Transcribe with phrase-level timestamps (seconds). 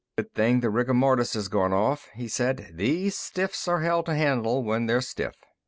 [0.17, 4.15] "Good thing the rigor mortis has gone off," he said, "these stiffs are hell to
[4.15, 5.35] handle when they're stiff."